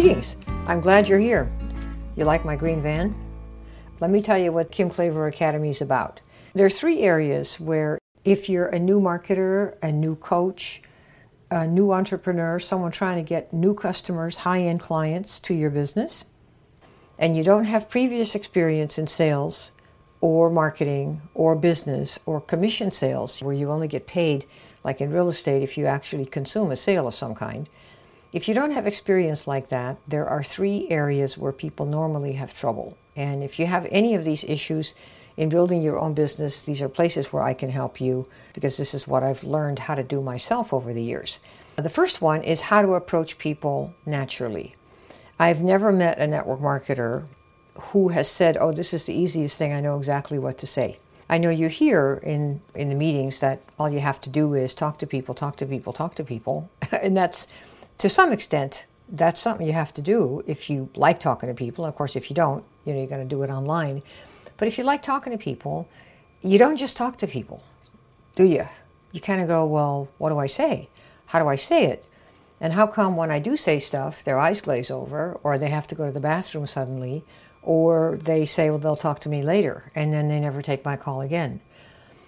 [0.00, 0.38] Greetings.
[0.66, 1.52] I'm glad you're here.
[2.16, 3.14] You like my green van?
[4.00, 6.22] Let me tell you what Kim Klaver Academy is about.
[6.54, 10.80] There are three areas where, if you're a new marketer, a new coach,
[11.50, 16.24] a new entrepreneur, someone trying to get new customers, high end clients to your business,
[17.18, 19.72] and you don't have previous experience in sales
[20.22, 24.46] or marketing or business or commission sales, where you only get paid,
[24.82, 27.68] like in real estate, if you actually consume a sale of some kind
[28.32, 32.56] if you don't have experience like that, there are three areas where people normally have
[32.56, 32.96] trouble.
[33.16, 34.94] And if you have any of these issues
[35.36, 38.94] in building your own business, these are places where I can help you because this
[38.94, 41.40] is what I've learned how to do myself over the years.
[41.76, 44.74] The first one is how to approach people naturally.
[45.38, 47.26] I've never met a network marketer
[47.74, 50.98] who has said, Oh, this is the easiest thing, I know exactly what to say.
[51.28, 54.74] I know you hear in, in the meetings that all you have to do is
[54.74, 56.70] talk to people, talk to people, talk to people.
[56.92, 57.46] and that's
[58.00, 61.84] to some extent, that's something you have to do if you like talking to people.
[61.84, 64.02] Of course, if you don't, you know, you're going to do it online.
[64.56, 65.88] But if you like talking to people,
[66.40, 67.62] you don't just talk to people,
[68.36, 68.66] do you?
[69.12, 70.88] You kind of go, well, what do I say?
[71.26, 72.04] How do I say it?
[72.60, 75.86] And how come when I do say stuff, their eyes glaze over, or they have
[75.88, 77.24] to go to the bathroom suddenly,
[77.62, 80.96] or they say, well, they'll talk to me later, and then they never take my
[80.96, 81.60] call again?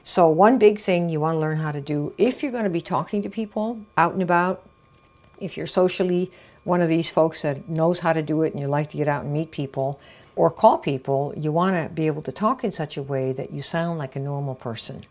[0.04, 2.70] So, one big thing you want to learn how to do if you're going to
[2.70, 4.66] be talking to people out and about,
[5.42, 6.30] if you're socially
[6.64, 9.08] one of these folks that knows how to do it and you like to get
[9.08, 10.00] out and meet people
[10.36, 13.52] or call people, you want to be able to talk in such a way that
[13.52, 15.04] you sound like a normal person.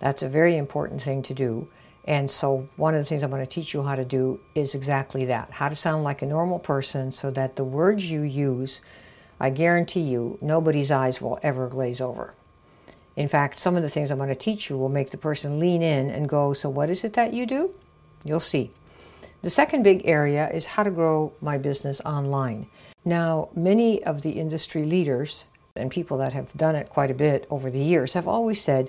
[0.00, 1.68] That's a very important thing to do.
[2.04, 4.74] And so, one of the things I'm going to teach you how to do is
[4.74, 8.80] exactly that how to sound like a normal person so that the words you use,
[9.38, 12.34] I guarantee you, nobody's eyes will ever glaze over.
[13.14, 15.58] In fact, some of the things I'm going to teach you will make the person
[15.58, 17.74] lean in and go, So, what is it that you do?
[18.24, 18.70] You'll see.
[19.40, 22.66] The second big area is how to grow my business online.
[23.04, 25.44] Now, many of the industry leaders
[25.76, 28.88] and people that have done it quite a bit over the years have always said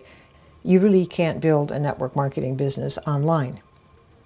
[0.64, 3.62] you really can't build a network marketing business online.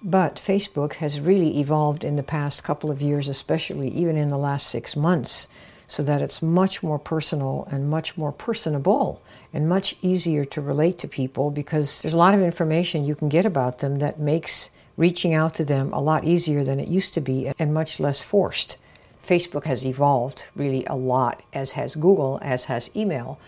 [0.02, 4.38] But Facebook has really evolved in the past couple of years, especially even in the
[4.38, 5.46] last six months,
[5.86, 10.98] so that it's much more personal and much more personable and much easier to relate
[10.98, 14.70] to people because there's a lot of information you can get about them that makes
[14.96, 18.22] reaching out to them a lot easier than it used to be and much less
[18.22, 18.76] forced.
[19.22, 23.38] Facebook has evolved really a lot, as has Google, as has email.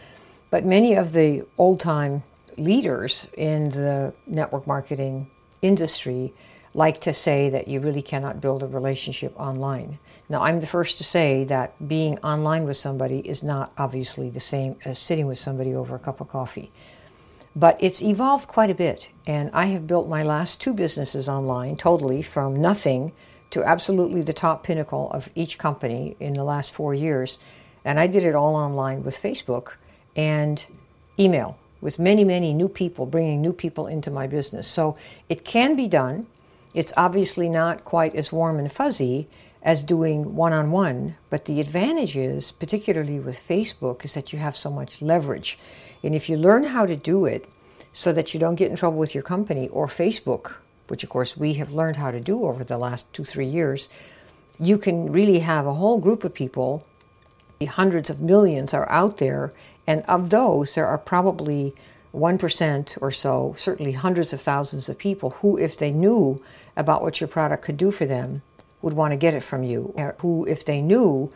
[0.50, 2.22] But many of the old time
[2.56, 5.28] leaders in the network marketing
[5.60, 6.32] industry
[6.72, 9.98] like to say that you really cannot build a relationship online.
[10.28, 14.40] Now, I'm the first to say that being online with somebody is not obviously the
[14.40, 16.70] same as sitting with somebody over a cup of coffee.
[17.56, 21.78] But it's evolved quite a bit, and I have built my last two businesses online
[21.78, 23.12] totally from nothing
[23.50, 27.38] to absolutely the top pinnacle of each company in the last four years.
[27.82, 29.76] And I did it all online with Facebook
[30.14, 30.66] and
[31.18, 34.68] email with many, many new people, bringing new people into my business.
[34.68, 34.98] So
[35.30, 36.26] it can be done.
[36.74, 39.28] It's obviously not quite as warm and fuzzy
[39.66, 44.38] as doing one on one, but the advantage is, particularly with Facebook, is that you
[44.38, 45.58] have so much leverage.
[46.04, 47.48] And if you learn how to do it
[47.92, 51.36] so that you don't get in trouble with your company or Facebook, which of course
[51.36, 53.88] we have learned how to do over the last two, three years,
[54.60, 56.86] you can really have a whole group of people.
[57.60, 59.52] Hundreds of millions are out there,
[59.84, 61.74] and of those, there are probably
[62.14, 66.40] 1% or so, certainly hundreds of thousands of people who, if they knew
[66.76, 68.42] about what your product could do for them,
[68.86, 69.92] would want to get it from you.
[70.20, 71.32] Who, if they knew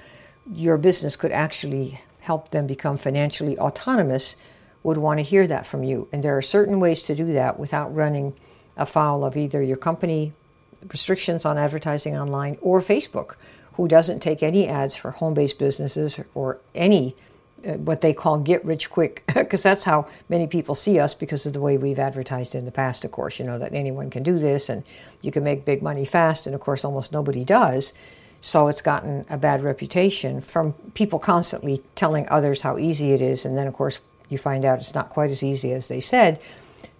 [0.48, 4.36] your business could actually help them become financially autonomous,
[4.84, 6.06] would want to hear that from you.
[6.12, 8.34] And there are certain ways to do that without running
[8.76, 10.32] afoul of either your company
[10.92, 13.34] restrictions on advertising online or Facebook,
[13.72, 17.29] who doesn't take any ads for home based businesses or any uh,
[17.66, 21.44] Uh, what they call get rich quick, because that's how many people see us because
[21.44, 24.22] of the way we've advertised in the past, of course, you know, that anyone can
[24.22, 24.82] do this and
[25.20, 27.92] you can make big money fast, and of course, almost nobody does.
[28.40, 33.44] So it's gotten a bad reputation from people constantly telling others how easy it is,
[33.44, 36.40] and then, of course, you find out it's not quite as easy as they said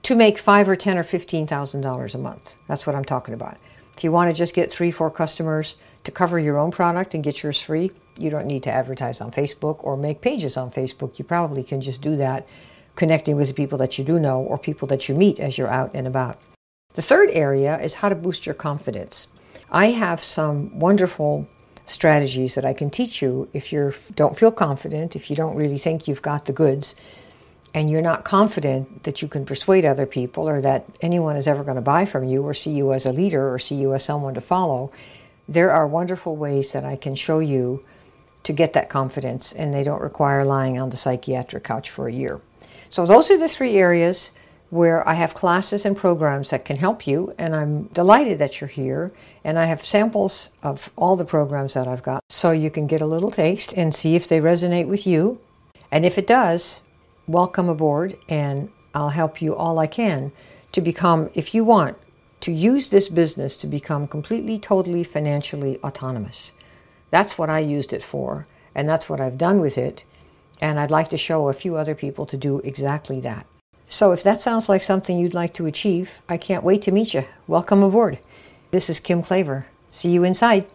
[0.03, 2.55] to make five or ten or fifteen thousand dollars a month.
[2.67, 3.57] That's what I'm talking about.
[3.97, 7.23] If you want to just get three, four customers to cover your own product and
[7.23, 11.19] get yours free, you don't need to advertise on Facebook or make pages on Facebook.
[11.19, 12.47] You probably can just do that
[12.97, 15.69] connecting with the people that you do know or people that you meet as you're
[15.69, 16.37] out and about.
[16.95, 19.29] The third area is how to boost your confidence.
[19.71, 21.49] I have some wonderful
[21.85, 25.79] strategies that I can teach you if you don't feel confident, if you don't really
[25.79, 26.95] think you've got the goods,
[27.73, 31.63] and you're not confident that you can persuade other people or that anyone is ever
[31.63, 34.05] going to buy from you or see you as a leader or see you as
[34.05, 34.91] someone to follow,
[35.51, 37.85] there are wonderful ways that I can show you
[38.45, 42.13] to get that confidence, and they don't require lying on the psychiatric couch for a
[42.13, 42.41] year.
[42.89, 44.31] So, those are the three areas
[44.71, 48.69] where I have classes and programs that can help you, and I'm delighted that you're
[48.69, 49.13] here.
[49.43, 53.01] And I have samples of all the programs that I've got so you can get
[53.01, 55.41] a little taste and see if they resonate with you.
[55.91, 56.83] And if it does,
[57.27, 60.31] welcome aboard, and I'll help you all I can
[60.71, 61.99] to become, if you want,
[62.41, 66.53] to use this business to become completely, totally financially autonomous.
[67.11, 70.05] That's what I used it for, and that's what I've done with it.
[70.61, 73.47] And I'd like to show a few other people to do exactly that.
[73.89, 77.13] So if that sounds like something you'd like to achieve, I can't wait to meet
[77.13, 77.25] you.
[77.47, 78.19] Welcome aboard.
[78.71, 79.65] This is Kim Klaver.
[79.89, 80.67] See you inside.